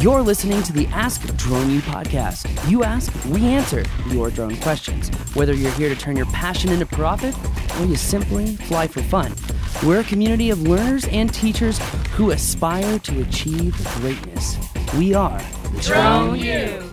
[0.00, 2.70] You're listening to the Ask Drone U podcast.
[2.70, 5.08] You ask, we answer your drone questions.
[5.34, 7.34] Whether you're here to turn your passion into profit
[7.80, 9.34] or you simply fly for fun,
[9.84, 11.80] we're a community of learners and teachers
[12.12, 14.56] who aspire to achieve greatness.
[14.96, 15.42] We are
[15.80, 16.90] Drone U.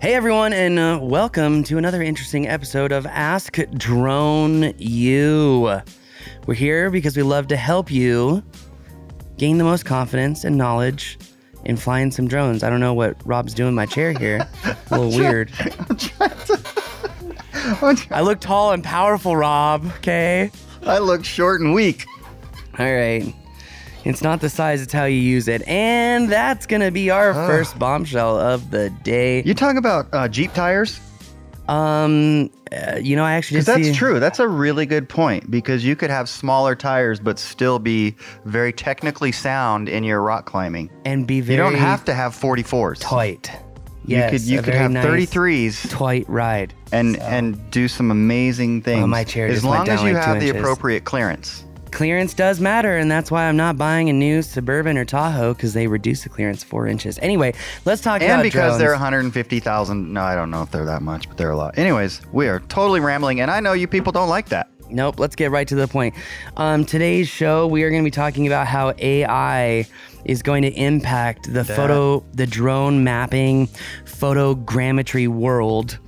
[0.00, 5.82] Hey everyone, and uh, welcome to another interesting episode of Ask Drone U.
[6.46, 8.42] We're here because we love to help you
[9.36, 11.18] gain the most confidence and knowledge
[11.64, 12.62] in flying some drones.
[12.62, 14.46] I don't know what Rob's doing in my chair here.
[14.64, 15.50] A little weird.
[18.10, 19.86] I look tall and powerful, Rob.
[19.98, 20.50] Okay.
[20.84, 22.04] I look short and weak.
[22.78, 23.34] All right.
[24.04, 25.66] It's not the size, it's how you use it.
[25.66, 29.42] And that's going to be our first bombshell of the day.
[29.44, 31.00] You talking about uh, Jeep tires?
[31.68, 34.20] Um, uh, you know, I actually that's see- true.
[34.20, 38.72] That's a really good point because you could have smaller tires but still be very
[38.72, 40.90] technically sound in your rock climbing.
[41.04, 42.98] and be very you don't have to have 44s.
[43.00, 43.50] tight.
[44.06, 46.74] Yes, you could you could have nice 33s tight ride.
[46.92, 49.06] and and do some amazing things.
[49.06, 50.60] my chair as long as you like have the inches.
[50.60, 51.64] appropriate clearance.
[51.94, 55.74] Clearance does matter, and that's why I'm not buying a new Suburban or Tahoe because
[55.74, 57.20] they reduce the clearance four inches.
[57.20, 58.30] Anyway, let's talk about it.
[58.30, 58.78] And about because drones.
[58.80, 61.78] they're 150,000, no, I don't know if they're that much, but they're a lot.
[61.78, 64.70] Anyways, we are totally rambling, and I know you people don't like that.
[64.90, 66.16] Nope, let's get right to the point.
[66.56, 69.86] Um, today's show, we are going to be talking about how AI
[70.24, 73.68] is going to impact the photo, the drone mapping,
[74.04, 75.98] photogrammetry world.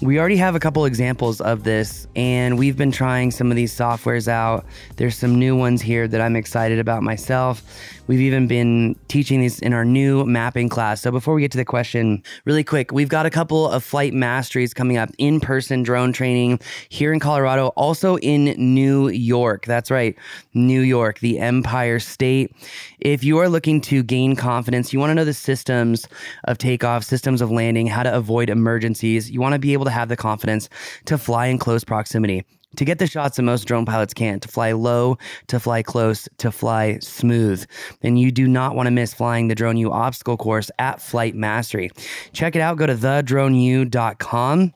[0.00, 3.76] We already have a couple examples of this, and we've been trying some of these
[3.76, 4.64] softwares out.
[4.94, 7.64] There's some new ones here that I'm excited about myself.
[8.08, 11.02] We've even been teaching these in our new mapping class.
[11.02, 14.14] So before we get to the question, really quick, we've got a couple of flight
[14.14, 19.66] masteries coming up in person drone training here in Colorado, also in New York.
[19.66, 20.16] That's right,
[20.54, 22.56] New York, the Empire State.
[22.98, 26.08] If you are looking to gain confidence, you want to know the systems
[26.44, 29.90] of takeoff, systems of landing, how to avoid emergencies, you want to be able to
[29.90, 30.70] have the confidence
[31.04, 32.42] to fly in close proximity
[32.76, 35.18] to get the shots that most drone pilots can't, to fly low,
[35.48, 37.64] to fly close, to fly smooth.
[38.02, 41.34] And you do not want to miss flying the Drone U obstacle course at Flight
[41.34, 41.90] Mastery.
[42.32, 42.76] Check it out.
[42.76, 44.74] Go to thedroneu.com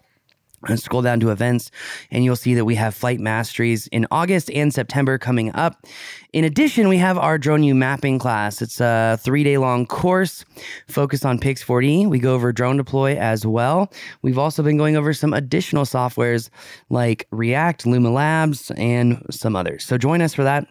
[0.69, 1.71] and scroll down to events,
[2.11, 5.85] and you'll see that we have flight masteries in August and September coming up.
[6.33, 8.63] In addition, we have our Drone U mapping class.
[8.63, 10.45] It's a three day long course
[10.89, 12.09] focused on Pix4D.
[12.09, 13.93] We go over drone deploy as well.
[14.23, 16.49] We've also been going over some additional softwares
[16.91, 19.85] like React, Luma Labs, and some others.
[19.85, 20.67] So join us for that.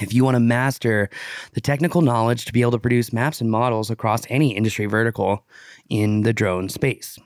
[0.00, 1.08] If you want to master
[1.52, 5.46] the technical knowledge to be able to produce maps and models across any industry vertical
[5.88, 7.16] in the drone space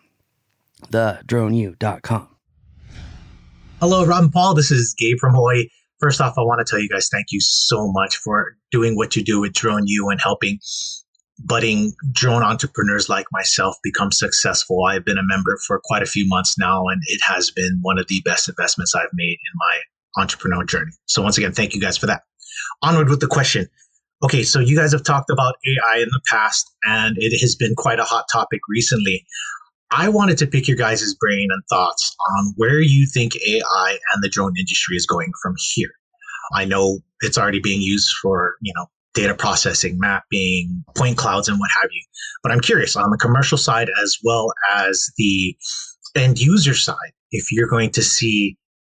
[0.90, 2.28] thedroneu.com.
[3.80, 4.54] Hello, Rob and Paul.
[4.54, 5.68] This is Gabe from Hawaii.
[6.00, 9.16] First off, I want to tell you guys thank you so much for doing what
[9.16, 10.58] you do with Drone and helping
[11.38, 14.84] budding drone entrepreneurs like myself become successful.
[14.84, 17.98] I've been a member for quite a few months now, and it has been one
[17.98, 20.92] of the best investments I've made in my entrepreneur journey.
[21.06, 22.22] So, once again, thank you guys for that.
[22.82, 23.68] Onward with the question.
[24.22, 27.74] Okay, so you guys have talked about AI in the past, and it has been
[27.76, 29.24] quite a hot topic recently.
[29.90, 34.22] I wanted to pick your guys' brain and thoughts on where you think AI and
[34.22, 35.90] the drone industry is going from here.
[36.54, 41.58] I know it's already being used for, you know, data processing, mapping, point clouds, and
[41.58, 42.02] what have you.
[42.42, 45.56] But I'm curious on the commercial side as well as the
[46.14, 48.56] end user side, if you're going to see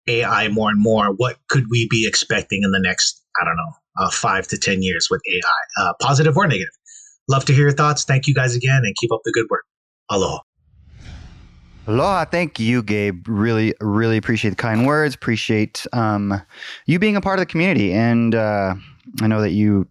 [0.07, 3.71] AI more and more, what could we be expecting in the next, I don't know,
[3.99, 6.73] uh, five to 10 years with AI, uh, positive or negative?
[7.27, 8.03] Love to hear your thoughts.
[8.03, 9.65] Thank you guys again and keep up the good work.
[10.09, 10.39] Aloha.
[11.89, 13.27] Aloha, thank you, Gabe.
[13.27, 15.15] Really, really appreciate the kind words.
[15.15, 16.39] Appreciate um,
[16.85, 18.75] you being a part of the community, and uh,
[19.21, 19.87] I know that you.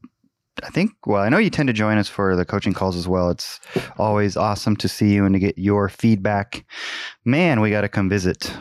[0.63, 0.93] I think.
[1.07, 3.31] Well, I know you tend to join us for the coaching calls as well.
[3.31, 3.59] It's
[3.97, 6.65] always awesome to see you and to get your feedback.
[7.25, 8.53] Man, we got to come visit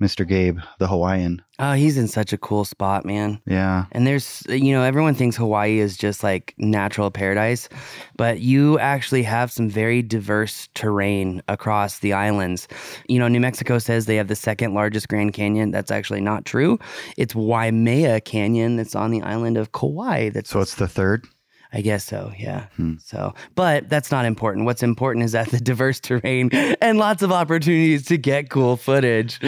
[0.00, 0.26] Mr.
[0.26, 1.42] Gabe, the Hawaiian.
[1.58, 3.40] Oh, he's in such a cool spot, man.
[3.46, 7.68] Yeah, And there's, you know, everyone thinks Hawaii is just like natural paradise,
[8.16, 12.66] but you actually have some very diverse terrain across the islands.
[13.08, 15.70] You know, New Mexico says they have the second largest Grand Canyon.
[15.70, 16.78] That's actually not true.
[17.18, 20.30] It's Waimea Canyon that's on the island of Kauai.
[20.30, 21.26] That's so it's the third.
[21.72, 22.66] I guess so, yeah.
[22.76, 22.94] Hmm.
[22.98, 24.64] So, but that's not important.
[24.66, 26.50] What's important is that the diverse terrain
[26.80, 29.38] and lots of opportunities to get cool footage.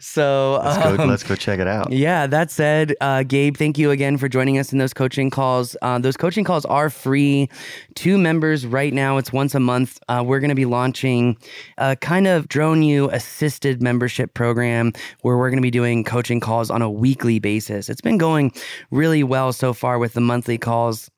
[0.00, 1.02] So, Let's go.
[1.02, 1.92] um, let's go check it out.
[1.92, 5.76] yeah, that said, uh, Gabe, thank you again for joining us in those coaching calls.
[5.82, 7.48] Uh, those coaching calls are free
[7.96, 9.16] to members right now.
[9.18, 9.98] It's once a month.
[10.08, 11.36] Uh, we're going to be launching
[11.78, 14.92] a kind of Drone U assisted membership program
[15.22, 17.88] where we're going to be doing coaching calls on a weekly basis.
[17.88, 18.52] It's been going
[18.90, 21.10] really well so far with the monthly calls.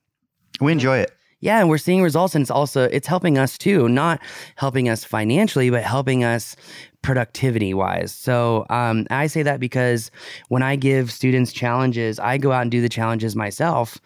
[0.64, 1.12] We enjoy it.
[1.40, 4.19] yeah, and we're seeing results and it's also it's helping us too, not
[4.56, 6.56] helping us financially, but helping us
[7.02, 8.14] productivity wise.
[8.14, 10.11] So um, I say that because
[10.49, 13.99] when I give students challenges, I go out and do the challenges myself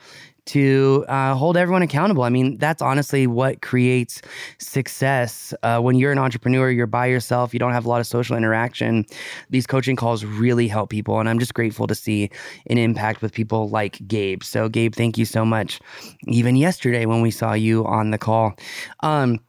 [0.48, 2.22] to uh, hold everyone accountable.
[2.22, 4.22] I mean, that's honestly what creates
[4.58, 5.54] success.
[5.62, 8.36] Uh, when you're an entrepreneur, you're by yourself, you don't have a lot of social
[8.36, 9.04] interaction.
[9.50, 11.20] These coaching calls really help people.
[11.20, 12.30] And I'm just grateful to see
[12.68, 14.42] an impact with people like Gabe.
[14.42, 15.80] So, Gabe, thank you so much.
[16.26, 18.54] Even yesterday when we saw you on the call.
[19.00, 19.40] Um,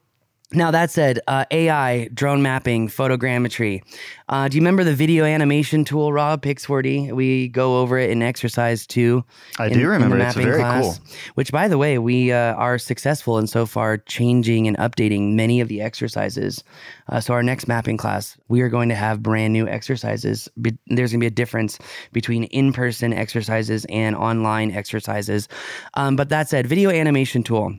[0.52, 3.84] now, that said, uh, AI, drone mapping, photogrammetry.
[4.30, 7.12] Uh, do you remember the video animation tool, Rob, Pix4D?
[7.12, 9.24] We go over it in exercise two.
[9.60, 10.18] I in, do remember.
[10.18, 11.08] It's very class, cool.
[11.36, 15.62] Which, by the way, we uh, are successful in so far changing and updating many
[15.62, 16.64] of the exercises.
[17.10, 20.50] Uh, so, our next mapping class, we are going to have brand new exercises.
[20.60, 21.78] Be- there's going to be a difference
[22.12, 25.48] between in person exercises and online exercises.
[25.94, 27.76] Um, but that said, video animation tool.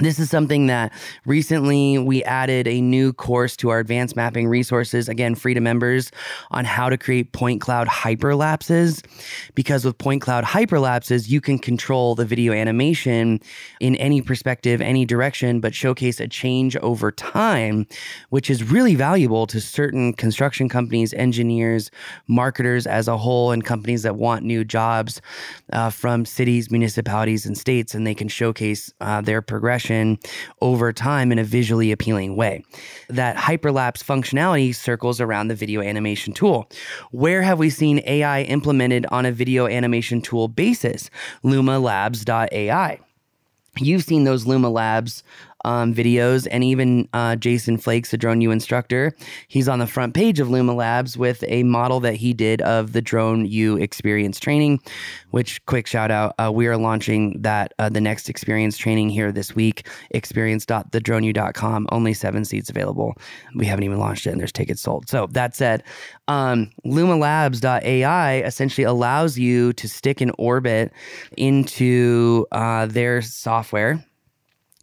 [0.00, 0.94] This is something that
[1.26, 6.10] recently we added a new course to our advanced mapping resources, again, free to members,
[6.50, 9.04] on how to create point cloud hyperlapses.
[9.54, 13.40] Because with point cloud hyperlapses, you can control the video animation
[13.78, 17.86] in any perspective, any direction, but showcase a change over time,
[18.30, 21.90] which is really valuable to certain construction companies, engineers,
[22.26, 25.20] marketers as a whole, and companies that want new jobs
[25.74, 29.89] uh, from cities, municipalities, and states, and they can showcase uh, their progression
[30.60, 32.64] over time in a visually appealing way.
[33.08, 36.70] That hyperlapse functionality circles around the video animation tool.
[37.10, 41.10] Where have we seen AI implemented on a video animation tool basis?
[41.44, 43.00] LumaLabs.ai.
[43.78, 45.22] You've seen those Luma Labs
[45.64, 49.12] um, videos, and even uh, Jason Flakes, the Drone U instructor,
[49.48, 52.92] he's on the front page of Luma Labs with a model that he did of
[52.92, 54.80] the Drone U experience training.
[55.30, 59.32] Which, quick shout out, uh, we are launching that uh, the next experience training here
[59.32, 59.86] this week.
[60.10, 61.86] Experience.thedroneu.com.
[61.92, 63.14] Only seven seats available.
[63.54, 65.08] We haven't even launched it, and there's tickets sold.
[65.08, 65.82] So that said,
[66.28, 70.92] um, LumaLabs.ai essentially allows you to stick an orbit
[71.36, 74.04] into uh, their software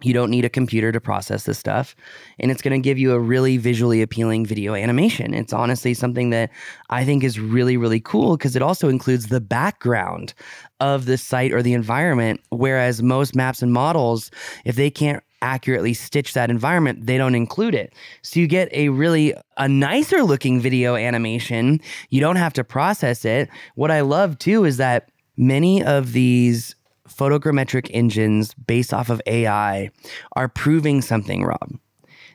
[0.04, 1.96] you don't need a computer to process this stuff.
[2.40, 5.34] And it's going to give you a really visually appealing video animation.
[5.34, 6.52] It's honestly something that
[6.90, 10.36] I think is really, really cool because it also includes the background
[10.80, 12.42] of the site or the environment.
[12.50, 14.30] Whereas most maps and models,
[14.66, 17.94] if they can't accurately stitch that environment, they don't include it.
[18.22, 21.80] So you get a really a nicer looking video animation.
[22.10, 23.50] You don't have to process it.
[23.76, 26.76] What I love too is that many of these
[27.18, 29.90] photogrammetric engines based off of AI
[30.36, 31.78] are proving something, Rob.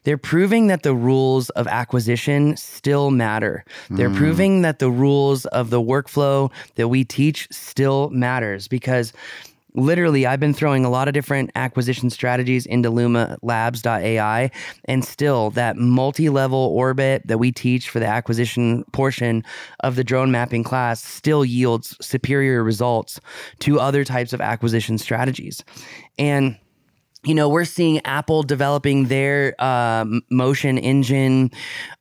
[0.05, 3.65] They're proving that the rules of acquisition still matter.
[3.89, 4.17] They're Mm.
[4.17, 9.13] proving that the rules of the workflow that we teach still matters because
[9.75, 14.51] literally I've been throwing a lot of different acquisition strategies into Luma Labs.ai
[14.87, 19.45] and still that multi-level orbit that we teach for the acquisition portion
[19.81, 23.21] of the drone mapping class still yields superior results
[23.61, 25.65] to other types of acquisition strategies.
[26.19, 26.59] And
[27.25, 31.53] you know, we're seeing Apple developing their um, motion engine,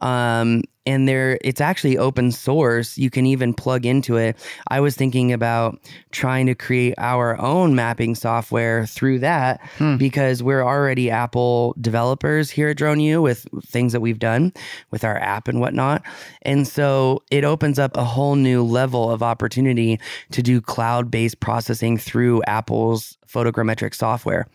[0.02, 2.98] um, and they're it's actually open source.
[2.98, 4.38] You can even plug into it.
[4.68, 5.80] I was thinking about
[6.12, 9.98] trying to create our own mapping software through that hmm.
[9.98, 14.54] because we're already Apple developers here at Drone U with things that we've done
[14.92, 16.04] with our app and whatnot.
[16.44, 20.00] And so it opens up a whole new level of opportunity
[20.32, 24.48] to do cloud based processing through Apple's photogrammetric software.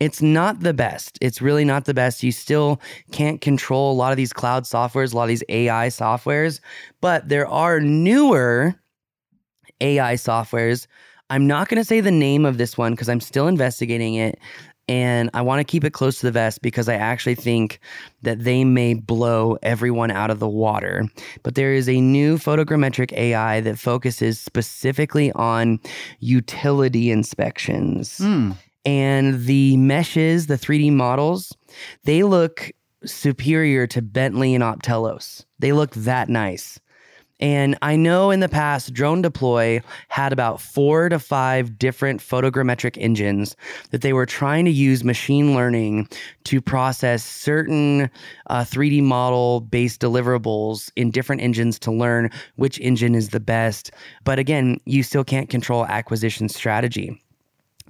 [0.00, 1.18] It's not the best.
[1.20, 2.22] It's really not the best.
[2.22, 2.80] You still
[3.12, 6.60] can't control a lot of these cloud softwares, a lot of these AI softwares,
[7.00, 8.74] but there are newer
[9.80, 10.86] AI softwares.
[11.30, 14.38] I'm not going to say the name of this one because I'm still investigating it.
[14.86, 17.80] And I want to keep it close to the vest because I actually think
[18.20, 21.06] that they may blow everyone out of the water.
[21.42, 25.80] But there is a new photogrammetric AI that focuses specifically on
[26.20, 28.18] utility inspections.
[28.18, 28.52] Hmm.
[28.84, 31.56] And the meshes, the 3D models,
[32.04, 32.70] they look
[33.06, 35.44] superior to Bentley and Optelos.
[35.58, 36.80] They look that nice.
[37.40, 42.96] And I know in the past, Drone Deploy had about four to five different photogrammetric
[42.98, 43.56] engines
[43.90, 46.08] that they were trying to use machine learning
[46.44, 48.08] to process certain
[48.46, 53.90] uh, 3D model based deliverables in different engines to learn which engine is the best.
[54.22, 57.20] But again, you still can't control acquisition strategy.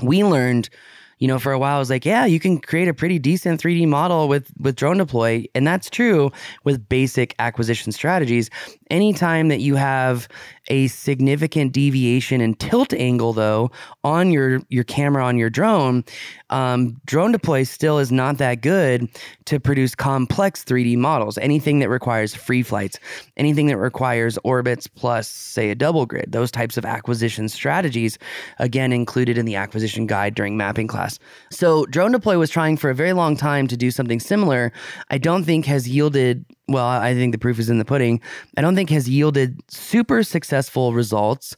[0.03, 0.71] We learned
[1.19, 3.61] you know, for a while I was like, yeah, you can create a pretty decent
[3.61, 6.31] 3D model with with drone deploy, and that's true
[6.65, 8.51] with basic acquisition strategies.
[8.91, 10.29] Anytime that you have
[10.69, 13.71] a significant deviation and tilt angle though
[14.03, 16.05] on your your camera on your drone,
[16.51, 19.09] um, drone deploy still is not that good
[19.47, 21.39] to produce complex 3D models.
[21.39, 22.99] Anything that requires free flights,
[23.37, 28.19] anything that requires orbits plus say a double grid, those types of acquisition strategies,
[28.59, 31.14] again included in the acquisition guide during mapping class.
[31.51, 34.73] So drone deploy was trying for a very long time to do something similar.
[35.11, 38.23] I don't think has yielded well, I think the proof is in the pudding.
[38.57, 41.57] I don't think has yielded super successful results.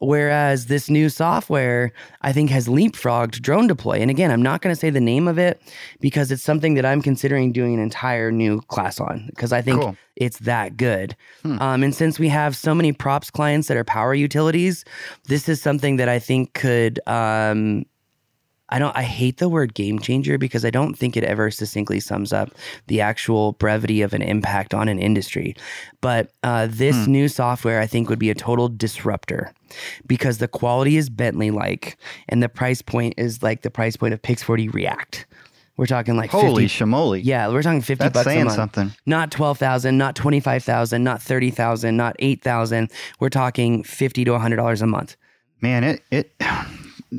[0.00, 3.98] Whereas this new software, I think, has leapfrogged drone deploy.
[3.98, 5.62] And again, I'm not going to say the name of it
[6.00, 9.80] because it's something that I'm considering doing an entire new class on because I think
[9.80, 9.96] Cool.
[10.16, 11.14] it's that good.
[11.44, 14.84] Um, and since we have so many props clients that are power utilities,
[15.28, 16.98] this is something that I think could.
[17.06, 17.84] Um,
[18.70, 22.00] I don't I hate the word game changer because I don't think it ever succinctly
[22.00, 22.50] sums up
[22.86, 25.54] the actual brevity of an impact on an industry.
[26.00, 29.52] But uh, this new software I think would be a total disruptor
[30.06, 31.96] because the quality is Bentley like
[32.28, 35.26] and the price point is like the price point of Pix4D React.
[35.78, 37.20] We're talking like Holy 50, shamoly.
[37.22, 38.56] yeah, we're talking 50 That's bucks a saying month.
[38.56, 38.92] something.
[39.06, 42.90] Not 12,000, not 25,000, not 30,000, not 8,000.
[43.20, 45.14] We're talking 50 to $100 a month.
[45.60, 46.32] Man, it it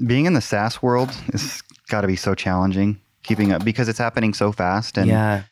[0.05, 3.99] being in the SaaS world has got to be so challenging keeping up because it's
[3.99, 5.43] happening so fast and yeah.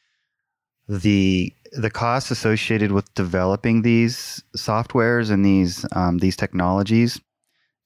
[0.88, 7.20] the the costs associated with developing these softwares and these um, these technologies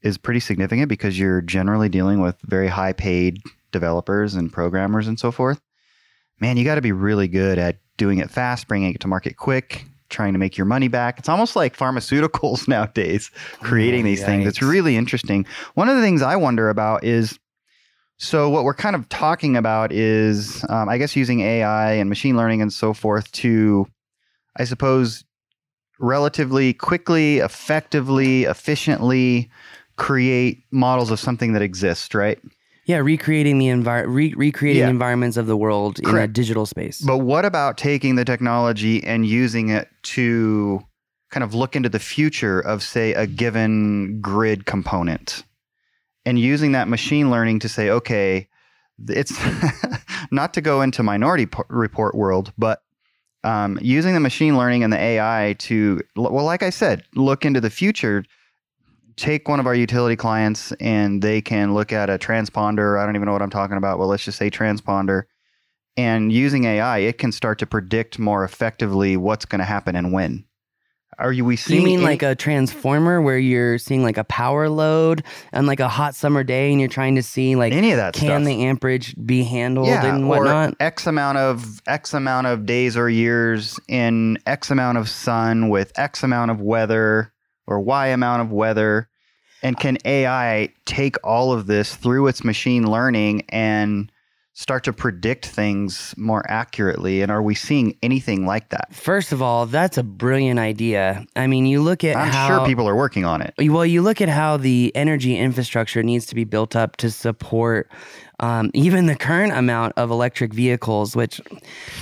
[0.02, 3.40] is pretty significant because you're generally dealing with very high paid
[3.72, 5.62] developers and programmers and so forth.
[6.40, 9.38] Man, you got to be really good at doing it fast, bringing it to market
[9.38, 11.18] quick, trying to make your money back.
[11.18, 14.48] It's almost like pharmaceuticals nowadays, creating Oh, these things.
[14.48, 15.46] It's really interesting.
[15.74, 17.40] One of the things I wonder about is
[18.18, 22.38] so what we're kind of talking about is, um, I guess, using AI and machine
[22.38, 23.88] learning and so forth to,
[24.56, 25.26] I suppose,
[26.00, 29.50] relatively quickly, effectively, efficiently
[29.96, 32.40] create models of something that exists, right?
[32.92, 34.90] Yeah, recreating the envir- re- recreating Yeah.
[34.90, 37.00] environments of the world in a digital space.
[37.00, 40.82] But what about taking the technology and using it to
[41.30, 45.46] kind of look into the future of, say, a given grid component
[46.26, 48.50] and using that machine learning to say, okay,
[49.08, 49.40] it's
[50.32, 52.82] not to go into minority report world, but
[53.46, 57.62] um, using the machine learning and the AI to, well, like I said, look into
[57.62, 58.26] the future.
[59.22, 63.00] Take one of our utility clients and they can look at a transponder.
[63.00, 64.00] I don't even know what I'm talking about.
[64.00, 65.26] Well, let's just say transponder
[65.96, 70.12] and using AI, it can start to predict more effectively what's going to happen and
[70.12, 70.46] when.
[71.20, 71.82] Are you we seeing?
[71.82, 75.80] you mean any- like a transformer where you're seeing like a power load and like
[75.80, 78.44] a hot summer day and you're trying to see like any of that can stuff?
[78.46, 80.76] the amperage be handled yeah, and or whatnot?
[80.80, 85.92] X amount of X amount of days or years in X amount of sun with
[85.96, 87.32] X amount of weather
[87.68, 89.08] or Y amount of weather,
[89.62, 94.12] and can AI take all of this through its machine learning and
[94.54, 97.22] start to predict things more accurately?
[97.22, 98.94] And are we seeing anything like that?
[98.94, 101.26] First of all, that's a brilliant idea.
[101.36, 103.54] I mean, you look at I'm how sure people are working on it.
[103.60, 107.90] Well, you look at how the energy infrastructure needs to be built up to support
[108.42, 111.40] um, even the current amount of electric vehicles, which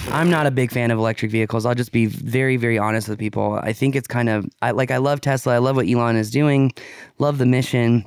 [0.10, 1.66] I'm not a big fan of electric vehicles.
[1.66, 3.60] I'll just be very, very honest with people.
[3.62, 5.54] I think it's kind of I, like I love Tesla.
[5.54, 6.72] I love what Elon is doing,
[7.18, 8.06] love the mission.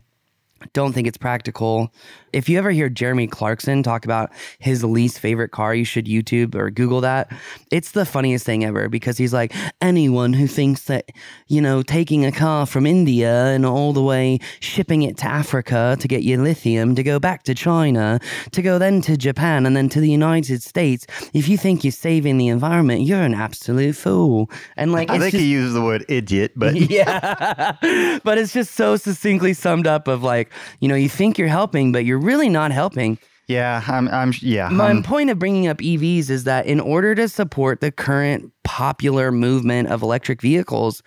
[0.73, 1.92] Don't think it's practical.
[2.33, 6.54] If you ever hear Jeremy Clarkson talk about his least favorite car, you should YouTube
[6.54, 7.31] or Google that.
[7.71, 9.52] It's the funniest thing ever because he's like,
[9.83, 11.11] anyone who thinks that,
[11.49, 15.97] you know, taking a car from India and all the way shipping it to Africa
[16.00, 18.19] to get your lithium, to go back to China,
[18.52, 21.90] to go then to Japan and then to the United States, if you think you're
[21.90, 24.50] saving the environment, you're an absolute fool.
[24.76, 27.73] And like, I it's think just- he used the word idiot, but yeah.
[28.25, 30.50] but it's just so succinctly summed up of like,
[30.81, 33.19] you know, you think you're helping, but you're really not helping.
[33.49, 37.15] yeah, I'm, I'm, yeah, My I'm- point of bringing up EVs is that in order
[37.15, 41.03] to support the current popular movement of electric vehicles,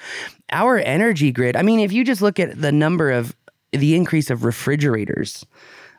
[0.51, 3.35] our energy grid, I mean, if you just look at the number of
[3.71, 5.45] the increase of refrigerators,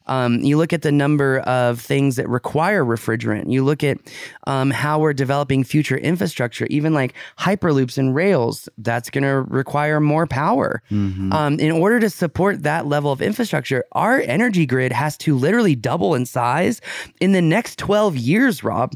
[0.07, 3.51] um, you look at the number of things that require refrigerant.
[3.51, 3.99] You look at
[4.47, 8.69] um, how we're developing future infrastructure, even like hyperloops and rails.
[8.79, 10.83] That's going to require more power.
[11.33, 15.75] Um, in order to support that level of infrastructure, our energy grid has to literally
[15.75, 16.81] double in size
[17.21, 18.95] in the next 12 years, Rob.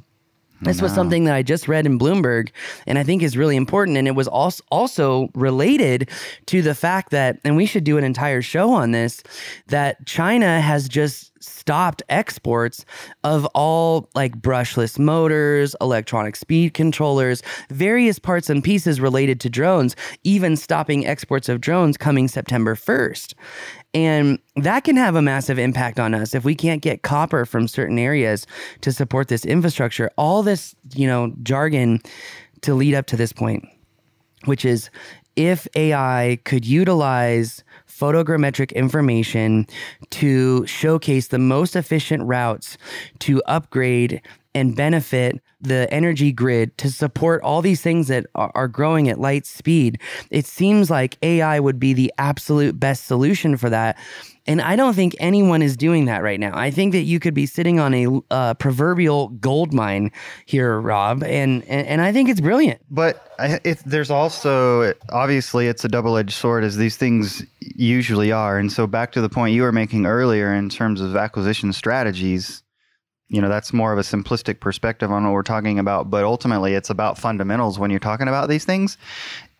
[0.63, 2.51] This was something that I just read in Bloomberg
[2.87, 3.97] and I think is really important.
[3.97, 6.11] And it was also, also related
[6.47, 9.23] to the fact that, and we should do an entire show on this,
[9.69, 12.85] that China has just stopped exports
[13.25, 19.97] of all like brushless motors, electronic speed controllers, various parts and pieces related to drones,
[20.23, 23.35] even stopping exports of drones coming September 1st.
[23.93, 27.67] And that can have a massive impact on us if we can't get copper from
[27.67, 28.47] certain areas
[28.83, 30.11] to support this infrastructure.
[30.17, 32.01] All this, you know, jargon
[32.61, 33.67] to lead up to this point,
[34.45, 34.91] which is
[35.35, 39.67] if AI could utilize photogrammetric information
[40.11, 42.79] to showcase the most efficient routes
[43.21, 44.23] to upgrade
[44.55, 49.47] and benefit the energy grid to support all these things that are growing at light
[49.47, 50.01] speed.
[50.31, 53.99] It seems like AI would be the absolute best solution for that.
[54.47, 56.57] And I don't think anyone is doing that right now.
[56.57, 60.11] I think that you could be sitting on a uh, proverbial gold mine
[60.47, 62.81] here, Rob, and, and, and I think it's brilliant.
[62.91, 63.25] But
[63.85, 68.59] there's also obviously it's a double-edged sword, as these things usually are.
[68.59, 72.63] And so back to the point you were making earlier in terms of acquisition strategies,
[73.31, 76.75] you know that's more of a simplistic perspective on what we're talking about but ultimately
[76.75, 78.99] it's about fundamentals when you're talking about these things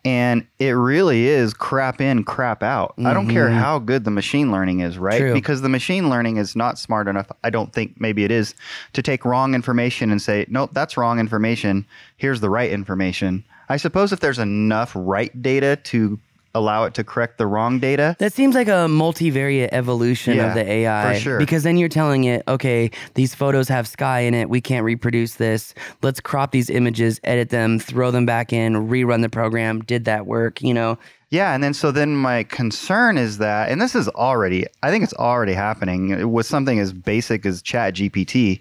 [0.03, 3.07] and it really is crap in crap out mm-hmm.
[3.07, 3.57] i don't care mm-hmm.
[3.57, 5.33] how good the machine learning is right True.
[5.33, 8.53] because the machine learning is not smart enough i don't think maybe it is
[8.93, 11.85] to take wrong information and say nope that's wrong information
[12.17, 16.19] here's the right information i suppose if there's enough right data to
[16.53, 18.15] allow it to correct the wrong data.
[18.19, 21.13] That seems like a multivariate evolution yeah, of the AI.
[21.13, 21.39] For sure.
[21.39, 24.49] Because then you're telling it, okay, these photos have sky in it.
[24.49, 25.73] We can't reproduce this.
[26.01, 29.81] Let's crop these images, edit them, throw them back in, rerun the program.
[29.81, 30.61] Did that work?
[30.61, 30.97] You know?
[31.29, 35.05] Yeah, and then so then my concern is that, and this is already, I think
[35.05, 38.59] it's already happening with something as basic as Chat GPT,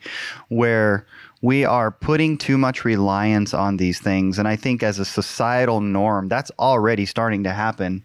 [0.50, 1.04] where
[1.42, 4.38] we are putting too much reliance on these things.
[4.38, 8.04] And I think as a societal norm, that's already starting to happen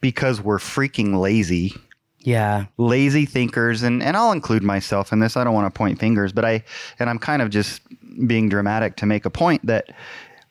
[0.00, 1.72] because we're freaking lazy.
[2.20, 2.66] Yeah.
[2.76, 3.84] Lazy thinkers.
[3.84, 5.36] And, and I'll include myself in this.
[5.36, 6.64] I don't want to point fingers, but I,
[6.98, 7.82] and I'm kind of just
[8.26, 9.90] being dramatic to make a point that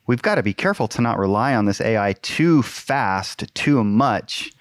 [0.06, 4.52] we've got to be careful to not rely on this AI too fast, too much,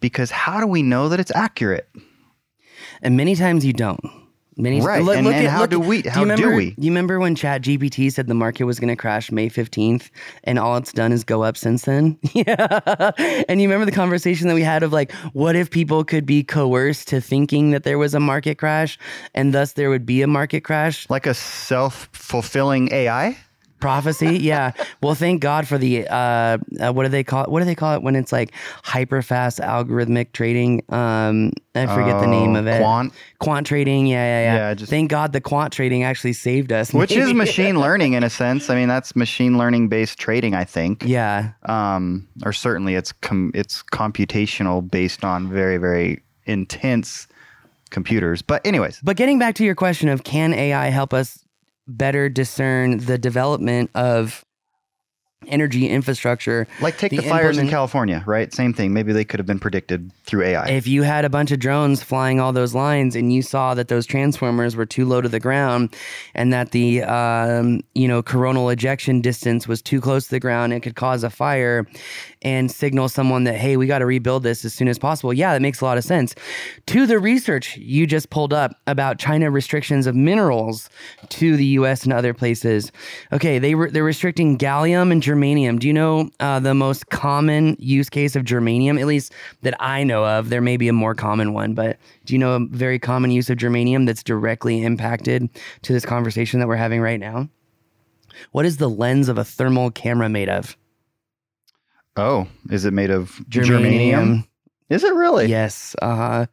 [0.00, 1.88] because how do we know that it's accurate?
[3.02, 4.00] And many times you don't.
[4.60, 5.04] Many, right.
[5.04, 6.02] Look, and, look and at, how do we?
[6.02, 6.72] How do, do, we?
[6.72, 10.10] Do you remember when Chat GPT said the market was going to crash May 15th
[10.42, 12.18] and all it's done is go up since then?
[12.32, 13.12] yeah.
[13.48, 16.42] And you remember the conversation that we had of like, what if people could be
[16.42, 18.98] coerced to thinking that there was a market crash
[19.32, 21.08] and thus there would be a market crash?
[21.08, 23.38] Like a self fulfilling AI?
[23.80, 24.38] Prophecy?
[24.38, 24.72] Yeah.
[25.02, 27.74] Well thank god for the uh, uh, what do they call it what do they
[27.74, 30.82] call it when it's like hyper fast algorithmic trading?
[30.88, 32.80] Um i forget uh, the name of it.
[32.80, 33.12] quant?
[33.38, 34.06] Quant trading.
[34.06, 37.32] Yeah yeah yeah, yeah just, thank god the quant trading actually saved us which is
[37.34, 38.70] machine learning in a sense.
[38.70, 41.04] I mean that's machine learning based trading i think.
[41.04, 41.52] Yeah.
[41.64, 47.28] Um or certainly it's com- it's computational based on very very intense
[47.90, 48.42] computers.
[48.42, 49.00] But anyways.
[49.02, 51.44] But getting back to your question of can ai help us
[51.88, 54.44] better discern the development of
[55.46, 56.66] energy infrastructure.
[56.80, 58.52] Like take the, the fires in California, right?
[58.52, 58.92] Same thing.
[58.92, 60.68] Maybe they could have been predicted through AI.
[60.68, 63.88] If you had a bunch of drones flying all those lines and you saw that
[63.88, 65.94] those transformers were too low to the ground
[66.34, 70.72] and that the um, you know coronal ejection distance was too close to the ground,
[70.72, 71.86] it could cause a fire
[72.42, 75.32] and signal someone that hey, we got to rebuild this as soon as possible.
[75.32, 76.34] Yeah, that makes a lot of sense.
[76.86, 80.88] To the research you just pulled up about China restrictions of minerals
[81.30, 82.04] to the U.S.
[82.04, 82.92] and other places.
[83.32, 85.78] Okay, they were they're restricting gallium and germanium.
[85.78, 89.00] Do you know uh, the most common use case of germanium?
[89.00, 90.50] At least that I know of.
[90.50, 93.50] There may be a more common one, but do you know a very common use
[93.50, 95.48] of germanium that's directly impacted
[95.82, 97.48] to this conversation that we're having right now?
[98.52, 100.76] What is the lens of a thermal camera made of?
[102.18, 103.80] Oh, is it made of germanium?
[103.80, 104.48] germanium?
[104.90, 105.46] Is it really?
[105.46, 105.94] Yes.
[106.02, 106.46] Uh,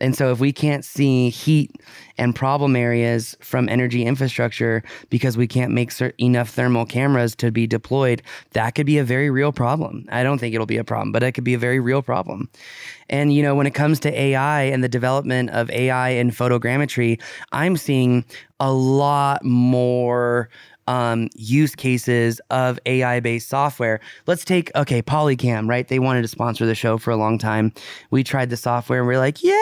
[0.00, 1.72] and so, if we can't see heat
[2.16, 7.66] and problem areas from energy infrastructure because we can't make enough thermal cameras to be
[7.66, 10.06] deployed, that could be a very real problem.
[10.10, 12.48] I don't think it'll be a problem, but it could be a very real problem.
[13.10, 17.20] And, you know, when it comes to AI and the development of AI and photogrammetry,
[17.52, 18.24] I'm seeing
[18.58, 20.48] a lot more
[20.90, 24.00] um, use cases of AI based software.
[24.26, 25.86] Let's take, okay, Polycam, right?
[25.86, 27.72] They wanted to sponsor the show for a long time.
[28.10, 29.54] We tried the software and we are like, yeah,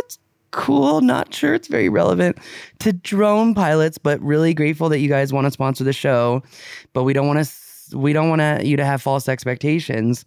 [0.00, 0.18] it's
[0.50, 1.00] cool.
[1.00, 2.36] Not sure it's very relevant
[2.80, 6.42] to drone pilots, but really grateful that you guys want to sponsor the show.
[6.92, 7.46] But we don't want to
[7.92, 10.24] we don't want you to have false expectations.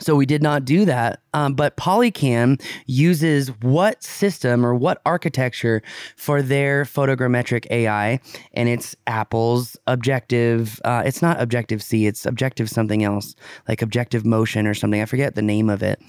[0.00, 1.20] So we did not do that.
[1.34, 5.82] Um, but Polycam uses what system or what architecture
[6.16, 8.20] for their photogrammetric AI,
[8.54, 10.80] and it's Apple's Objective.
[10.84, 12.06] Uh, it's not Objective C.
[12.06, 13.34] It's Objective something else,
[13.68, 15.02] like Objective Motion or something.
[15.02, 16.00] I forget the name of it,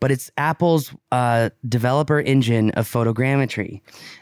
[0.00, 3.80] but it's Apple's uh, developer engine of photogrammetry.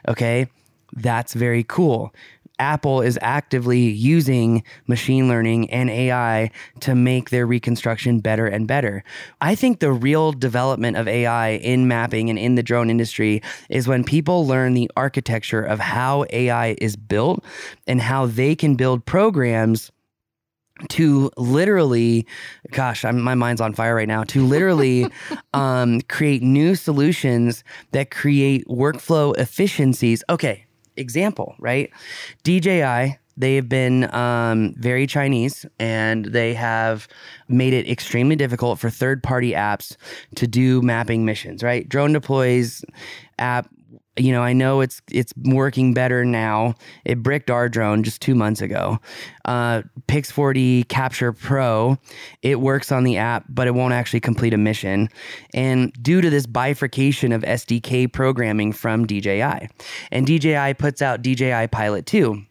[0.09, 0.47] Okay,
[0.93, 2.15] that's very cool.
[2.63, 6.49] Apple is actively using machine learning and AI
[6.79, 9.03] to make their reconstruction better and better.
[9.41, 13.89] I think the real development of AI in mapping and in the drone industry is
[13.89, 17.45] when people learn the architecture of how AI is built
[17.89, 19.91] and how they can build programs
[20.89, 22.27] to literally
[22.71, 25.07] gosh I'm, my mind's on fire right now to literally
[25.55, 30.67] um, create new solutions that create workflow efficiencies okay
[30.97, 31.91] example, right?
[32.45, 37.09] DJI, they have been um, very Chinese and they have
[37.49, 39.97] made it extremely difficult for third party apps
[40.35, 41.89] to do mapping missions, right?
[41.89, 42.85] Drone Deploys
[43.39, 43.69] app
[44.17, 46.75] you know, I know it's it's working better now.
[47.05, 48.99] It bricked our drone just two months ago.
[49.45, 51.99] Uh, Pix4D Capture Pro,
[52.43, 55.09] it works on the app, but it won't actually complete a mission.
[55.55, 59.69] And due to this bifurcation of SDK programming from DJI,
[60.11, 62.45] and DJI puts out DJI Pilot 2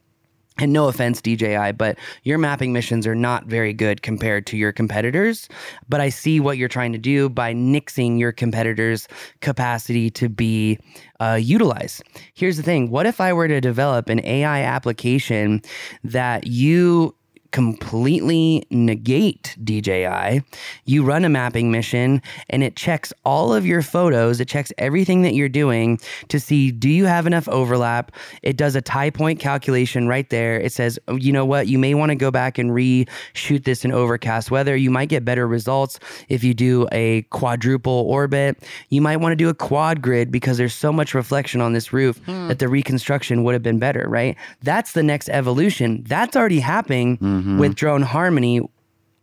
[0.58, 4.72] and no offense, DJI, but your mapping missions are not very good compared to your
[4.72, 5.48] competitors.
[5.88, 9.08] But I see what you're trying to do by nixing your competitors'
[9.40, 10.78] capacity to be
[11.20, 12.04] uh, utilized.
[12.34, 15.62] Here's the thing what if I were to develop an AI application
[16.04, 17.16] that you
[17.52, 20.42] completely negate DJI.
[20.86, 25.22] You run a mapping mission and it checks all of your photos, it checks everything
[25.24, 28.12] that you're doing to see do you have enough overlap.
[28.42, 30.60] It does a tie point calculation right there.
[30.60, 33.84] It says, oh, you know what, you may want to go back and reshoot this
[33.84, 34.76] in overcast weather.
[34.76, 38.64] You might get better results if you do a quadruple orbit.
[38.90, 41.92] You might want to do a quad grid because there's so much reflection on this
[41.92, 42.48] roof hmm.
[42.48, 44.38] that the reconstruction would have been better, right?
[44.62, 46.04] That's the next evolution.
[46.08, 47.18] That's already happening.
[47.18, 47.60] Mm mm-hmm.
[47.60, 48.62] with Drone Harmony.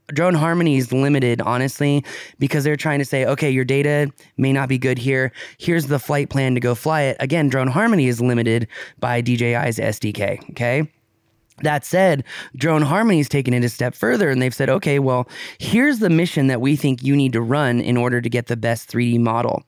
[0.09, 2.03] Drone Harmony is limited, honestly,
[2.39, 5.33] because they're trying to say, okay, your data may not be good here.
[5.59, 7.19] Here's the flight plan to go fly it.
[7.21, 10.51] Again, Drone Harmony is limited by DJI's SDK.
[10.51, 10.91] Okay.
[11.63, 12.25] That said,
[12.57, 15.29] Drone harmony Harmony's taken it a step further and they've said, okay, well,
[15.59, 18.57] here's the mission that we think you need to run in order to get the
[18.57, 19.63] best 3D model.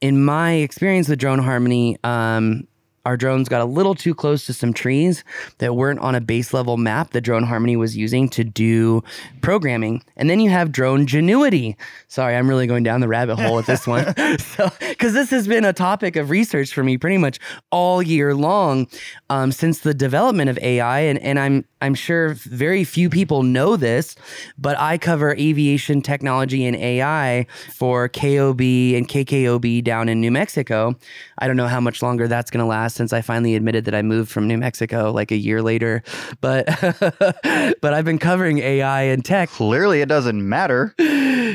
[0.00, 2.66] In my experience with Drone Harmony, um,
[3.08, 5.24] our drones got a little too close to some trees
[5.58, 9.02] that weren't on a base level map that Drone Harmony was using to do
[9.40, 10.02] programming.
[10.18, 11.74] And then you have Drone Genuity.
[12.08, 14.14] Sorry, I'm really going down the rabbit hole with this one.
[14.38, 17.38] so, because this has been a topic of research for me pretty much
[17.72, 18.86] all year long
[19.30, 21.00] um, since the development of AI.
[21.00, 24.16] And, and I'm I'm sure very few people know this,
[24.58, 30.96] but I cover aviation technology and AI for KOB and KKOB down in New Mexico.
[31.38, 33.94] I don't know how much longer that's going to last since I finally admitted that
[33.94, 36.02] I moved from New Mexico like a year later.
[36.42, 36.66] But
[37.80, 39.48] but I've been covering AI and tech.
[39.48, 40.94] Clearly, it doesn't matter.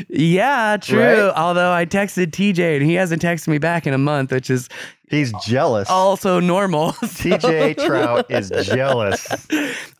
[0.08, 0.98] Yeah, true.
[0.98, 1.32] Right?
[1.36, 4.68] Although I texted TJ and he hasn't texted me back in a month, which is
[5.10, 5.88] He's jealous.
[5.90, 6.92] Also normal.
[6.92, 9.28] TJ Trout is jealous.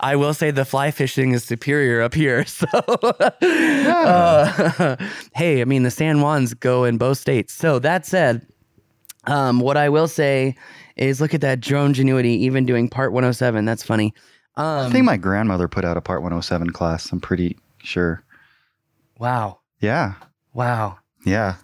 [0.01, 2.45] I will say the fly fishing is superior up here.
[2.55, 2.67] So,
[3.43, 4.55] yeah.
[4.79, 4.97] uh,
[5.35, 7.53] hey, I mean, the San Juans go in both states.
[7.53, 8.47] So, that said,
[9.27, 10.57] um, what I will say
[10.97, 13.65] is look at that drone genuity, even doing part 107.
[13.65, 14.15] That's funny.
[14.57, 17.11] Um, I think my grandmother put out a part 107 class.
[17.11, 18.23] I'm pretty sure.
[19.19, 19.61] Wow.
[19.81, 20.15] Yeah.
[20.53, 20.99] Wow.
[21.25, 21.57] Yeah.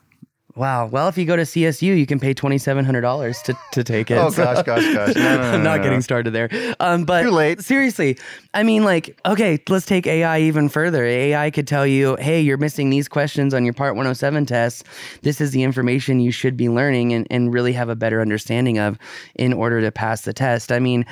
[0.60, 0.88] Wow.
[0.88, 3.82] Well, if you go to CSU, you can pay twenty seven hundred dollars to to
[3.82, 4.18] take it.
[4.18, 5.14] Oh gosh, gosh, gosh!
[5.20, 6.50] No, no, no, I'm not getting started there.
[6.80, 7.62] Um, but too late.
[7.62, 8.18] Seriously,
[8.52, 11.02] I mean, like, okay, let's take AI even further.
[11.02, 14.84] AI could tell you, hey, you're missing these questions on your Part 107 test.
[15.22, 18.78] This is the information you should be learning and and really have a better understanding
[18.78, 18.98] of
[19.36, 20.72] in order to pass the test.
[20.72, 21.06] I mean,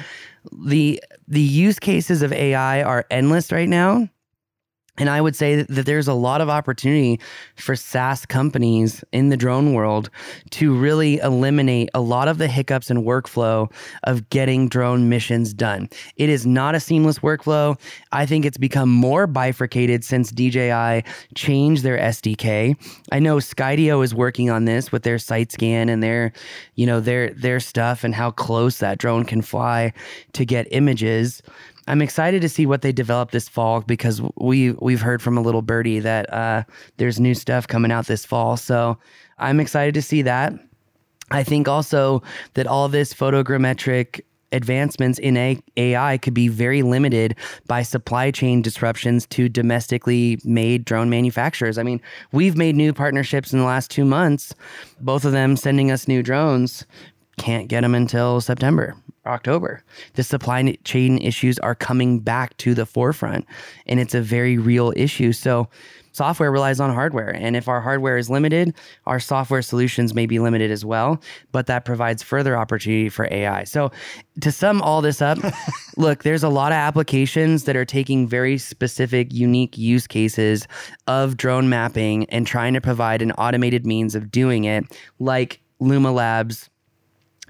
[0.52, 4.10] the the use cases of AI are endless right now.
[4.98, 7.20] And I would say that there's a lot of opportunity
[7.56, 10.10] for SaaS companies in the drone world
[10.50, 13.72] to really eliminate a lot of the hiccups and workflow
[14.04, 15.88] of getting drone missions done.
[16.16, 17.78] It is not a seamless workflow.
[18.12, 22.76] I think it's become more bifurcated since DJI changed their SDK.
[23.12, 26.32] I know Skydio is working on this with their site scan and their,
[26.74, 29.92] you know, their their stuff and how close that drone can fly
[30.32, 31.42] to get images.
[31.88, 35.40] I'm excited to see what they develop this fall because we we've heard from a
[35.40, 36.64] little birdie that uh,
[36.98, 38.58] there's new stuff coming out this fall.
[38.58, 38.98] So
[39.38, 40.52] I'm excited to see that.
[41.30, 42.22] I think also
[42.54, 44.20] that all this photogrammetric
[44.52, 47.34] advancements in AI could be very limited
[47.66, 51.78] by supply chain disruptions to domestically made drone manufacturers.
[51.78, 52.00] I mean,
[52.32, 54.54] we've made new partnerships in the last two months,
[55.00, 56.86] both of them sending us new drones.
[57.38, 58.96] Can't get them until September,
[59.28, 59.82] October.
[60.14, 63.46] The supply chain issues are coming back to the forefront,
[63.86, 65.32] and it's a very real issue.
[65.32, 65.68] So,
[66.12, 67.30] software relies on hardware.
[67.30, 68.74] And if our hardware is limited,
[69.06, 73.64] our software solutions may be limited as well, but that provides further opportunity for AI.
[73.64, 73.92] So,
[74.40, 75.38] to sum all this up,
[75.96, 80.66] look, there's a lot of applications that are taking very specific, unique use cases
[81.06, 84.84] of drone mapping and trying to provide an automated means of doing it,
[85.18, 86.68] like Luma Labs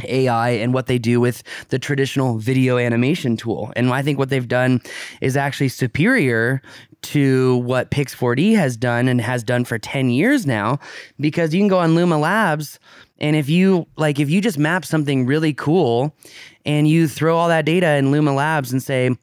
[0.05, 3.73] AI and what they do with the traditional video animation tool.
[3.77, 4.81] And I think what they've done
[5.21, 6.63] is actually superior
[7.01, 10.79] to what Pix4D has done and has done for 10 years now
[11.21, 12.79] because you can go on Luma Labs
[13.19, 16.15] and if you like if you just map something really cool
[16.65, 19.17] and you throw all that data in Luma Labs and say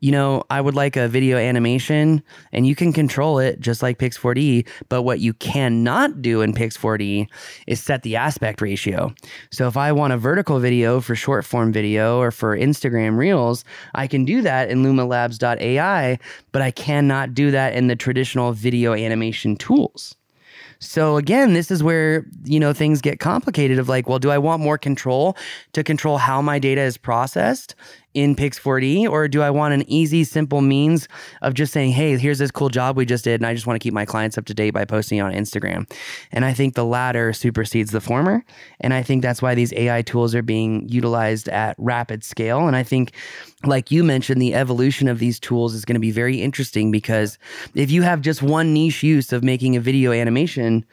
[0.00, 3.98] you know, I would like a video animation and you can control it just like
[3.98, 4.66] Pix4D.
[4.88, 7.28] But what you cannot do in Pix4D
[7.66, 9.14] is set the aspect ratio.
[9.50, 13.64] So if I want a vertical video for short form video or for Instagram Reels,
[13.94, 16.18] I can do that in lumalabs.ai,
[16.52, 20.14] but I cannot do that in the traditional video animation tools.
[20.80, 24.38] So again, this is where, you know, things get complicated of like, well, do I
[24.38, 25.36] want more control
[25.72, 27.74] to control how my data is processed
[28.18, 31.06] in Pix4D or do I want an easy, simple means
[31.40, 33.80] of just saying, hey, here's this cool job we just did, and I just want
[33.80, 35.88] to keep my clients up to date by posting on Instagram?
[36.32, 38.44] And I think the latter supersedes the former.
[38.80, 42.66] And I think that's why these AI tools are being utilized at rapid scale.
[42.66, 43.12] And I think,
[43.64, 47.38] like you mentioned, the evolution of these tools is going to be very interesting because
[47.76, 50.84] if you have just one niche use of making a video animation,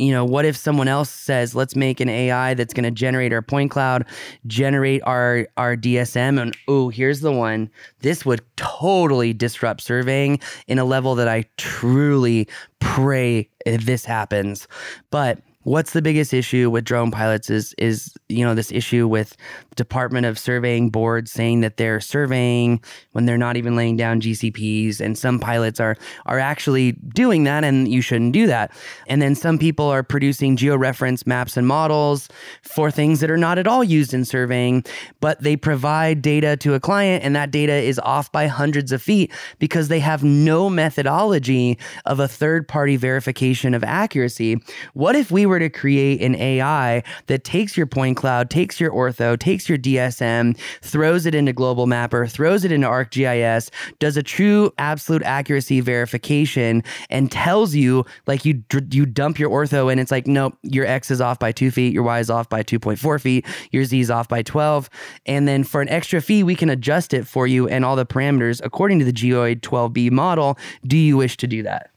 [0.00, 3.34] you know, what if someone else says, let's make an AI that's going to generate
[3.34, 4.06] our point cloud,
[4.46, 7.70] generate our our DSM, and oh, here's the one.
[8.00, 14.66] This would totally disrupt surveying in a level that I truly pray this happens.
[15.10, 19.36] But what's the biggest issue with drone pilots is is you know this issue with
[19.76, 25.00] department of surveying Board saying that they're surveying when they're not even laying down gcps
[25.00, 28.72] and some pilots are are actually doing that and you shouldn't do that.
[29.06, 32.28] And then some people are producing georeference maps and models
[32.62, 34.84] for things that are not at all used in surveying
[35.20, 39.02] but they provide data to a client and that data is off by hundreds of
[39.02, 44.60] feet because they have no methodology of a third party verification of accuracy.
[44.94, 48.90] What if we were to create an AI that takes your point cloud, takes your
[48.90, 54.22] ortho, takes your DSM, throws it into Global Mapper, throws it into ArcGIS, does a
[54.22, 60.10] true absolute accuracy verification, and tells you like you you dump your ortho and it's
[60.10, 62.78] like nope, your X is off by two feet, your Y is off by two
[62.78, 64.88] point four feet, your Z is off by twelve,
[65.26, 68.06] and then for an extra fee we can adjust it for you and all the
[68.06, 70.58] parameters according to the Geoid 12B model.
[70.86, 71.90] Do you wish to do that?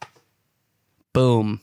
[1.14, 1.62] Boom.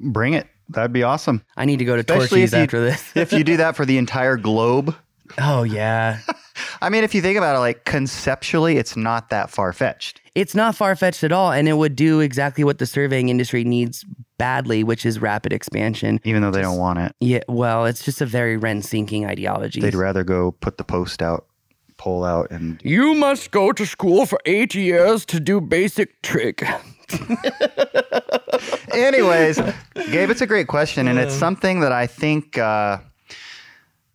[0.00, 0.46] Bring it.
[0.70, 1.42] That'd be awesome.
[1.56, 3.12] I need to go to Especially Torchy's you- after this.
[3.16, 4.94] if you do that for the entire globe.
[5.38, 6.20] oh yeah.
[6.80, 10.20] I mean, if you think about it, like conceptually, it's not that far fetched.
[10.34, 13.64] It's not far fetched at all, and it would do exactly what the surveying industry
[13.64, 14.04] needs
[14.38, 16.20] badly, which is rapid expansion.
[16.24, 19.80] Even though they don't want it, Yeah, well, it's just a very rent sinking ideology.
[19.80, 21.46] they'd rather go put the post out,
[21.96, 26.62] pull out, and you must go to school for eight years to do basic trick.
[28.92, 29.56] Anyways,
[30.10, 32.98] Gabe, it's a great question, and it's something that I think, uh,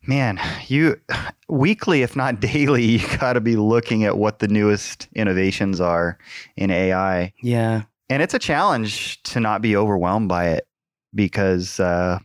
[0.07, 0.99] man, you
[1.47, 6.17] weekly, if not daily, you got to be looking at what the newest innovations are
[6.55, 10.67] in AI, Yeah, and it's a challenge to not be overwhelmed by it
[11.15, 12.19] because uh,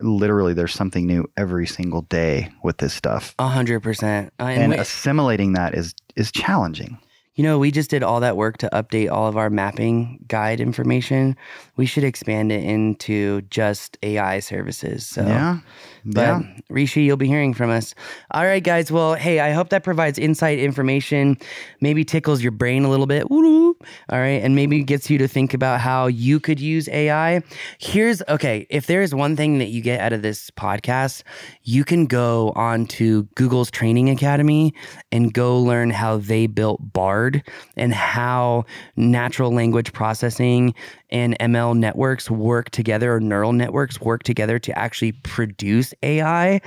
[0.00, 4.32] literally there's something new every single day with this stuff, a hundred percent.
[4.40, 6.98] Uh, And and assimilating that is is challenging.
[7.38, 10.60] You know, we just did all that work to update all of our mapping guide
[10.60, 11.36] information.
[11.76, 15.06] We should expand it into just AI services.
[15.06, 15.60] So, yeah,
[16.04, 16.42] but yeah.
[16.68, 17.94] Rishi, you'll be hearing from us.
[18.32, 18.90] All right, guys.
[18.90, 21.38] Well, hey, I hope that provides insight information,
[21.80, 23.30] maybe tickles your brain a little bit.
[23.30, 23.67] Woo-hoo.
[24.10, 27.42] All right, and maybe gets you to think about how you could use AI.
[27.78, 31.22] Here's okay, if there is one thing that you get out of this podcast,
[31.62, 34.74] you can go on to Google's Training Academy
[35.12, 37.42] and go learn how they built Bard
[37.76, 38.64] and how
[38.96, 40.74] natural language processing
[41.10, 46.60] and ML networks work together or neural networks work together to actually produce AI.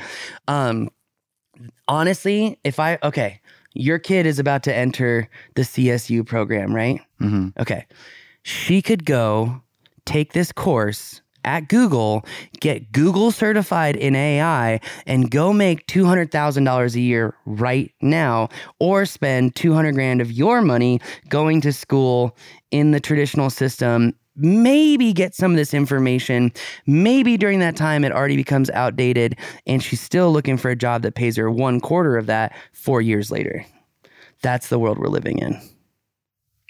[0.47, 0.89] Um,
[1.87, 3.40] honestly, if I, okay,
[3.73, 7.01] your kid is about to enter the CSU program, right?
[7.19, 7.85] hmm Okay.
[8.43, 9.61] She could go
[10.05, 12.25] take this course at Google,
[12.59, 19.55] get Google certified in AI, and go make $200,000 a year right now, or spend
[19.55, 22.37] 200 grand of your money going to school
[22.71, 24.13] in the traditional system.
[24.35, 26.51] Maybe get some of this information.
[26.87, 31.01] Maybe during that time it already becomes outdated and she's still looking for a job
[31.01, 33.65] that pays her one quarter of that four years later.
[34.41, 35.59] That's the world we're living in.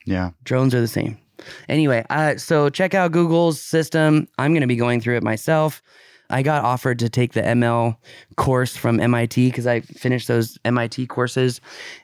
[0.05, 0.31] Yeah.
[0.43, 1.17] Drones are the same.
[1.69, 4.27] Anyway, uh, so check out Google's system.
[4.37, 5.81] I'm going to be going through it myself.
[6.29, 7.97] I got offered to take the ML
[8.37, 11.59] course from MIT because I finished those MIT courses.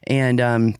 [0.08, 0.76] And um,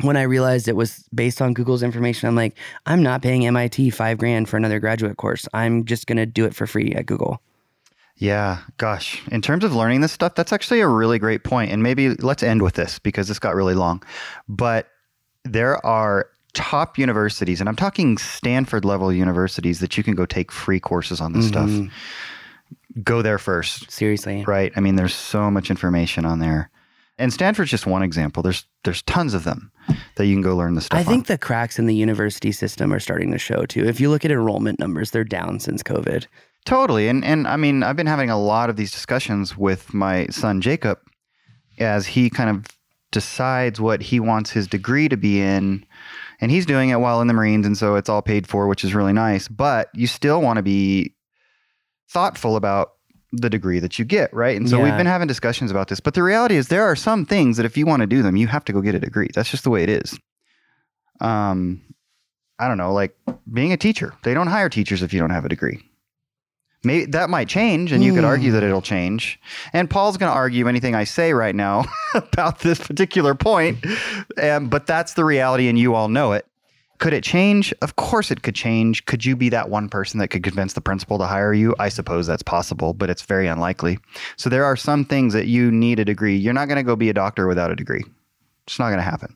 [0.00, 3.90] when I realized it was based on Google's information, I'm like, I'm not paying MIT
[3.90, 5.46] five grand for another graduate course.
[5.52, 7.40] I'm just going to do it for free at Google.
[8.16, 9.20] Yeah, gosh.
[9.30, 11.72] In terms of learning this stuff, that's actually a really great point.
[11.72, 14.02] And maybe let's end with this because this got really long.
[14.48, 14.88] But
[15.44, 20.52] there are top universities, and I'm talking Stanford level universities that you can go take
[20.52, 21.48] free courses on this Mhm.
[21.48, 21.92] stuff.
[23.02, 24.44] Go there first, Seriously.
[24.46, 24.70] right?
[24.76, 26.68] I mean, there's so much information on there.
[27.18, 28.42] And Stanford's just one example.
[28.42, 29.70] There's there's tons of them
[30.16, 30.98] that you can go learn the stuff.
[30.98, 31.34] I think on.
[31.34, 33.84] the cracks in the university system are starting to show too.
[33.86, 36.26] If you look at enrollment numbers, they're down since COVID.
[36.64, 37.08] Totally.
[37.08, 40.60] And and I mean, I've been having a lot of these discussions with my son
[40.60, 40.98] Jacob
[41.78, 42.66] as he kind of
[43.10, 45.84] decides what he wants his degree to be in.
[46.40, 48.82] And he's doing it while in the Marines and so it's all paid for, which
[48.82, 51.14] is really nice, but you still want to be
[52.08, 52.94] thoughtful about
[53.32, 54.56] the degree that you get, right?
[54.56, 57.24] And so we've been having discussions about this, but the reality is there are some
[57.24, 59.28] things that if you want to do them, you have to go get a degree.
[59.34, 60.18] That's just the way it is.
[61.20, 61.82] Um
[62.58, 63.16] I don't know, like
[63.52, 64.14] being a teacher.
[64.22, 65.80] They don't hire teachers if you don't have a degree.
[66.84, 69.40] Maybe that might change, and you could argue that it'll change.
[69.72, 73.84] And Paul's going to argue anything I say right now about this particular point,
[74.40, 76.44] um, but that's the reality, and you all know it.
[77.02, 77.74] Could it change?
[77.82, 79.06] Of course, it could change.
[79.06, 81.74] Could you be that one person that could convince the principal to hire you?
[81.80, 83.98] I suppose that's possible, but it's very unlikely.
[84.36, 86.36] So there are some things that you need a degree.
[86.36, 88.04] You're not going to go be a doctor without a degree.
[88.68, 89.34] It's not going to happen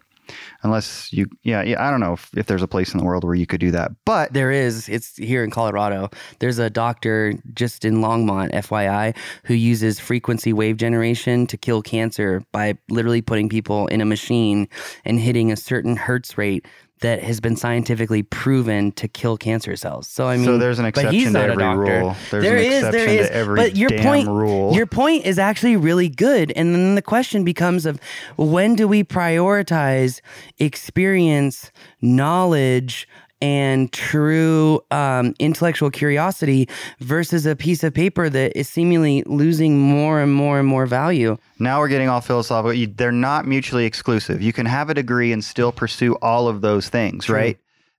[0.62, 1.85] unless you, yeah, yeah.
[1.85, 3.70] I don't know if, if there's a place in the world where you could do
[3.72, 4.88] that, but There is.
[4.88, 6.11] It's here in Colorado.
[6.38, 12.42] There's a doctor just in Longmont, FYI, who uses frequency wave generation to kill cancer
[12.52, 14.68] by literally putting people in a machine
[15.05, 16.66] and hitting a certain hertz rate
[17.00, 20.09] that has been scientifically proven to kill cancer cells.
[20.09, 22.16] So I mean, so there's an exception to every rule.
[22.30, 23.56] There's There is, there is.
[23.56, 24.74] but your point, rule.
[24.74, 26.52] your point is actually really good.
[26.56, 28.00] And then the question becomes of
[28.37, 30.20] when do we prioritize
[30.59, 33.06] experience, knowledge,
[33.42, 36.68] and true um, intellectual curiosity
[37.01, 41.37] versus a piece of paper that is seemingly losing more and more and more value.
[41.59, 42.72] Now we're getting all philosophical.
[42.72, 44.40] You, they're not mutually exclusive.
[44.40, 47.59] You can have a degree and still pursue all of those things, right?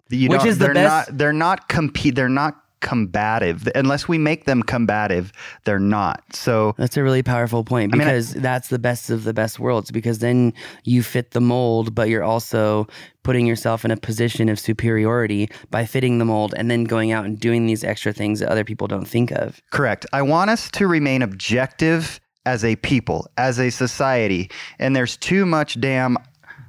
[0.10, 2.16] You Which is the they're best- Not, they're not compete.
[2.16, 5.32] They're not combative unless we make them combative.
[5.66, 6.24] They're not.
[6.34, 9.34] So That's a really powerful point I mean, I- because that's the best of the
[9.34, 12.88] best worlds because then you fit the mold, but you're also
[13.24, 17.26] putting yourself in a position of superiority by fitting the mold and then going out
[17.26, 19.60] and doing these extra things that other people don't think of.
[19.72, 20.06] Correct.
[20.14, 24.50] I want us to remain objective as a people, as a society.
[24.80, 26.18] And there's too much damn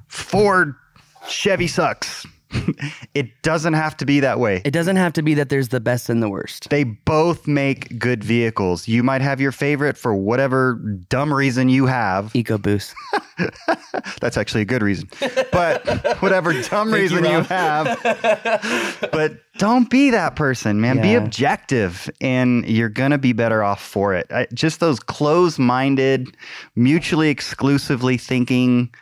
[0.09, 0.75] Ford
[1.27, 2.25] Chevy sucks.
[3.13, 4.61] it doesn't have to be that way.
[4.65, 6.69] It doesn't have to be that there's the best and the worst.
[6.69, 8.87] They both make good vehicles.
[8.87, 10.75] You might have your favorite for whatever
[11.09, 12.25] dumb reason you have.
[12.33, 12.93] EcoBoost.
[14.19, 15.09] That's actually a good reason.
[15.51, 15.85] But
[16.21, 17.99] whatever dumb Thank you, reason you, have.
[19.11, 21.01] But don't be that person, man.
[21.01, 24.27] Be objective and you're going to be better off for it.
[24.31, 26.35] I, just those closed minded,
[26.75, 28.93] mutually exclusively thinking.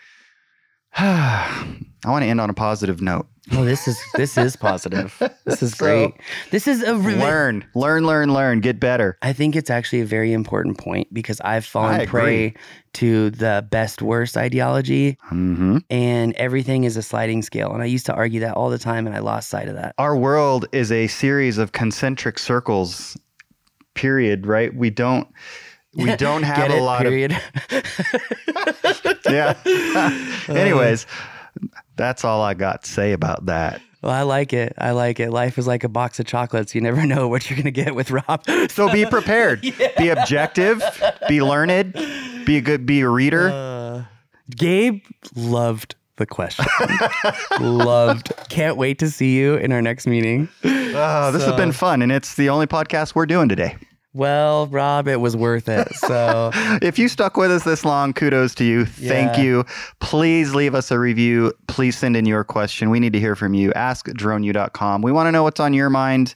[0.98, 3.28] I want to end on a positive note.
[3.54, 5.16] Oh, this is this is positive.
[5.46, 6.14] This is So- great.
[6.52, 9.18] This is a really Learn, learn, learn, learn, get better.
[9.22, 12.54] I think it's actually a very important point because I've fallen prey
[12.94, 17.72] to the best worst ideology hmm and everything is a sliding scale.
[17.72, 19.94] And I used to argue that all the time and I lost sight of that.
[19.98, 23.16] Our world is a series of concentric circles,
[23.94, 24.76] period, right?
[24.76, 25.28] We don't.
[25.96, 26.82] We don't have Get a it?
[26.82, 27.32] lot Period.
[27.32, 27.42] of
[29.30, 29.56] yeah.
[30.50, 31.08] Anyways,
[31.98, 33.82] that's all I got to say about that.
[34.02, 34.74] well, I like it.
[34.78, 35.32] I like it.
[35.32, 36.74] Life is like a box of chocolates.
[36.76, 38.46] You never know what you're gonna get with Rob.
[38.70, 39.62] So be prepared.
[39.98, 40.82] Be objective.
[41.28, 41.94] Be learned.
[42.46, 42.86] Be a good.
[42.86, 43.50] Be a reader.
[43.50, 44.04] Uh,
[44.56, 45.04] Gabe
[45.36, 46.66] loved the question.
[47.60, 48.32] loved.
[48.50, 50.48] Can't wait to see you in our next meeting.
[50.64, 53.76] Oh, this has been fun, and it's the only podcast we're doing today.
[54.18, 55.94] Well, Rob, it was worth it.
[55.94, 56.50] So
[56.82, 58.86] if you stuck with us this long, kudos to you.
[58.86, 59.44] Thank Yeah.
[59.44, 59.66] you.
[60.00, 61.54] Please leave us a review.
[61.68, 62.90] Please send in your question.
[62.90, 63.72] We need to hear from you.
[63.74, 65.04] AskDroneU.com.
[65.04, 66.34] We want to know what's on your mind.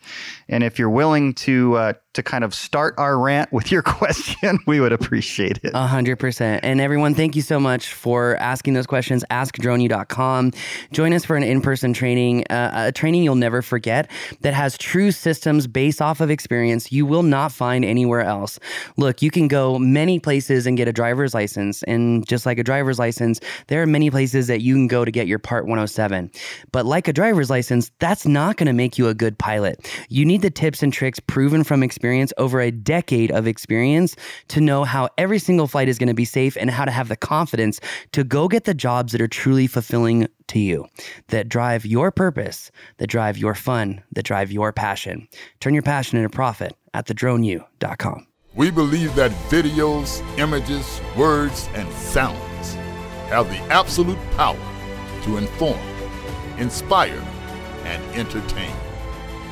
[0.51, 4.59] And if you're willing to uh, to kind of start our rant with your question,
[4.67, 5.71] we would appreciate it.
[5.73, 6.63] A hundred percent.
[6.63, 9.25] And everyone, thank you so much for asking those questions.
[9.31, 10.51] AskDroneU.com.
[10.91, 15.11] Join us for an in-person training, uh, a training you'll never forget that has true
[15.11, 18.59] systems based off of experience you will not find anywhere else.
[18.97, 21.83] Look, you can go many places and get a driver's license.
[21.83, 25.11] And just like a driver's license, there are many places that you can go to
[25.11, 26.29] get your part 107.
[26.71, 29.89] But like a driver's license, that's not going to make you a good pilot.
[30.09, 34.15] You need the tips and tricks proven from experience over a decade of experience
[34.49, 37.07] to know how every single flight is going to be safe and how to have
[37.07, 37.79] the confidence
[38.11, 40.85] to go get the jobs that are truly fulfilling to you,
[41.27, 45.27] that drive your purpose, that drive your fun, that drive your passion.
[45.59, 48.27] Turn your passion into profit at thedroneu.com.
[48.53, 52.73] We believe that videos, images, words, and sounds
[53.29, 54.59] have the absolute power
[55.23, 55.79] to inform,
[56.57, 57.23] inspire,
[57.85, 58.75] and entertain.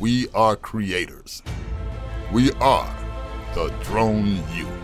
[0.00, 1.42] We are creators.
[2.32, 2.96] We are
[3.54, 4.79] the Drone U.